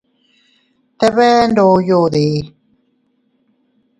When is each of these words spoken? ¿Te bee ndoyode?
¿Te 0.99 1.07
bee 1.15 1.41
ndoyode? 1.49 2.25